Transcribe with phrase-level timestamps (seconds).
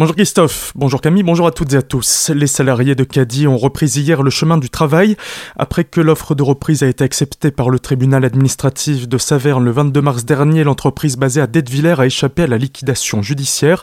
[0.00, 2.30] Bonjour Christophe, bonjour Camille, bonjour à toutes et à tous.
[2.32, 5.16] Les salariés de Caddy ont repris hier le chemin du travail
[5.56, 9.72] après que l'offre de reprise a été acceptée par le tribunal administratif de Saverne le
[9.72, 10.62] 22 mars dernier.
[10.62, 13.82] L'entreprise basée à Dettevillers a échappé à la liquidation judiciaire.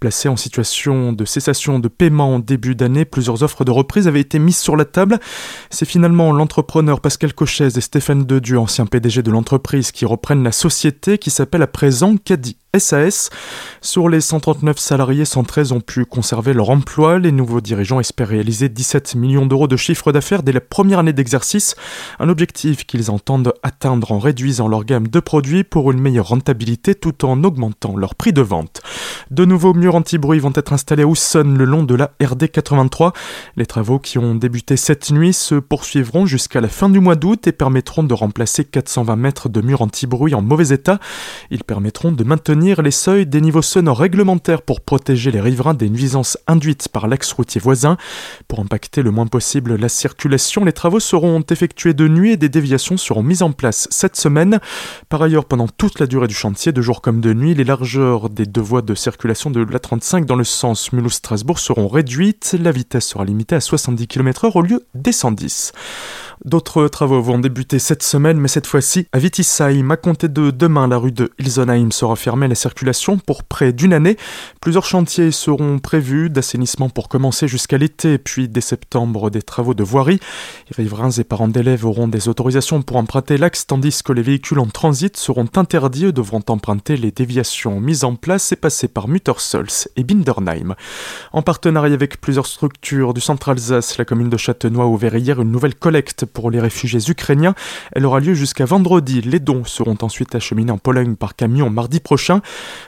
[0.00, 4.20] Placée en situation de cessation de paiement en début d'année, plusieurs offres de reprise avaient
[4.20, 5.18] été mises sur la table.
[5.70, 10.52] C'est finalement l'entrepreneur Pascal Cochez et Stéphane Dedieu, ancien PDG de l'entreprise, qui reprennent la
[10.52, 12.58] société qui s'appelle à présent Caddy.
[12.78, 13.30] SAS.
[13.80, 15.24] Sur les 139 salariés,
[15.54, 17.20] 113 ont pu conserver leur emploi.
[17.20, 21.12] Les nouveaux dirigeants espèrent réaliser 17 millions d'euros de chiffre d'affaires dès la première année
[21.12, 21.76] d'exercice,
[22.18, 26.96] un objectif qu'ils entendent atteindre en réduisant leur gamme de produits pour une meilleure rentabilité
[26.96, 28.82] tout en augmentant leur prix de vente.
[29.30, 33.12] De nouveaux murs anti-bruit vont être installés à Housson le long de la RD 83.
[33.56, 37.46] Les travaux qui ont débuté cette nuit se poursuivront jusqu'à la fin du mois d'août
[37.46, 40.98] et permettront de remplacer 420 mètres de murs anti-bruit en mauvais état.
[41.52, 45.88] Ils permettront de maintenir les seuils des niveaux sonores réglementaires pour protéger les riverains des
[45.88, 47.96] nuisances induites par l'axe routier voisin.
[48.48, 52.48] Pour impacter le moins possible la circulation, les travaux seront effectués de nuit et des
[52.48, 54.58] déviations seront mises en place cette semaine.
[55.08, 58.30] Par ailleurs, pendant toute la durée du chantier, de jour comme de nuit, les largeurs
[58.30, 62.56] des deux voies de circulation de l'A35 dans le sens Mulhouse-Strasbourg seront réduites.
[62.58, 65.72] La vitesse sera limitée à 70 km/h au lieu des 110.
[66.44, 69.90] D'autres travaux vont débuter cette semaine, mais cette fois-ci à Vitisheim.
[69.90, 73.72] À compter de demain, la rue de Ilsenheim sera fermée à la circulation pour près
[73.72, 74.16] d'une année.
[74.60, 79.84] Plusieurs chantiers seront prévus d'assainissement pour commencer jusqu'à l'été, puis dès septembre des travaux de
[79.84, 80.20] voirie.
[80.70, 84.58] Les riverains et parents d'élèves auront des autorisations pour emprunter l'axe, tandis que les véhicules
[84.58, 89.08] en transit seront interdits et devront emprunter les déviations mises en place et passer par
[89.08, 90.74] Muttersols et Bindernheim.
[91.32, 95.50] En partenariat avec plusieurs structures du centre Alsace, la commune de Châtenois ouvert hier une
[95.50, 97.54] nouvelle collecte pour les réfugiés ukrainiens.
[97.92, 99.20] Elle aura lieu jusqu'à vendredi.
[99.20, 102.40] Les dons seront ensuite acheminés en Pologne par camion mardi prochain.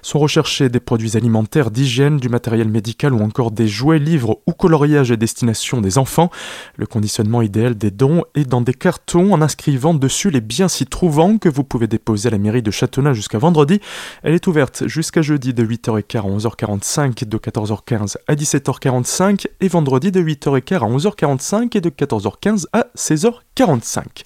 [0.03, 4.53] Sont recherchés des produits alimentaires, d'hygiène, du matériel médical ou encore des jouets, livres ou
[4.53, 6.31] coloriages à destination des enfants.
[6.77, 10.87] Le conditionnement idéal des dons est dans des cartons en inscrivant dessus les biens s'y
[10.87, 13.81] trouvant que vous pouvez déposer à la mairie de Châtenois jusqu'à vendredi.
[14.23, 20.13] Elle est ouverte jusqu'à jeudi de 8h15 à 11h45, de 14h15 à 17h45 et vendredi
[20.13, 23.26] de 8h15 à 11h45 et de 14h15 à 16h.
[23.55, 24.25] 45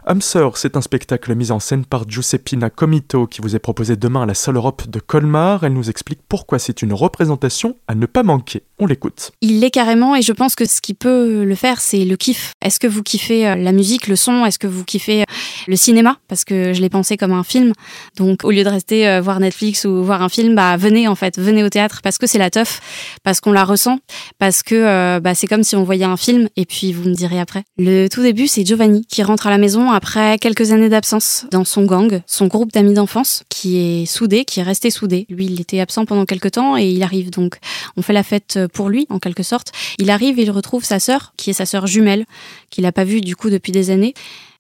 [0.06, 4.24] Hamster, c'est un spectacle mis en scène par Giuseppina Comito qui vous est proposé demain
[4.24, 5.64] à la Salle Europe de Colmar.
[5.64, 8.64] Elle nous explique pourquoi c'est une représentation à ne pas manquer.
[8.80, 9.34] On l'écoute.
[9.42, 12.54] Il l'est carrément et je pense que ce qui peut le faire, c'est le kiff.
[12.60, 14.46] Est-ce que vous kiffez euh, la musique, le son?
[14.46, 15.26] Est-ce que vous kiffez euh,
[15.68, 17.74] le cinéma Parce que je l'ai pensé comme un film.
[18.18, 21.16] Donc au lieu de rester euh, voir Netflix ou voir un film, bah venez en
[21.16, 22.82] fait, venez au théâtre parce que c'est la teuf,
[23.24, 24.00] parce qu'on la ressent,
[24.38, 27.40] parce que bah, c'est comme si on voyait un film et puis vous me direz
[27.40, 27.64] après.
[27.78, 31.64] Le tout début, c'est Giovanni qui rentre à la maison après quelques années d'absence dans
[31.64, 35.26] son gang, son groupe d'amis d'enfance, qui est soudé, qui est resté soudé.
[35.30, 37.58] Lui, il était absent pendant quelques temps et il arrive donc.
[37.96, 39.72] On fait la fête pour lui, en quelque sorte.
[39.98, 42.26] Il arrive il retrouve sa sœur, qui est sa sœur jumelle,
[42.70, 44.14] qu'il n'a pas vue du coup depuis des années.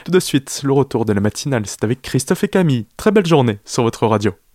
[0.06, 2.88] Tout de suite, le retour de la matinale, c'est avec Christophe et Camille.
[2.98, 4.34] Très belle journée sur votre radio.